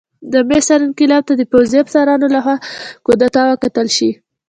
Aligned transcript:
د 0.33 0.35
مصر 0.49 0.77
انقلاب 0.87 1.23
ته 1.29 1.33
د 1.37 1.43
پوځي 1.51 1.77
افسرانو 1.81 2.25
لخوا 2.35 2.55
کودتا 3.05 3.41
وکتل 3.47 3.87
شي. 3.97 4.11